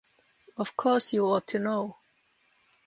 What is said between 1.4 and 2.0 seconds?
to know.